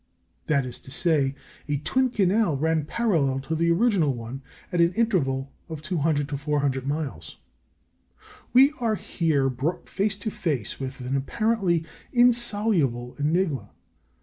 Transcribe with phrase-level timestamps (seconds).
[0.47, 1.35] That is to say,
[1.67, 6.37] a twin canal ran parallel to the original one at an interval of 200 to
[6.37, 7.37] 400 miles.
[8.51, 13.73] We are here brought face to face with an apparently insoluble enigma.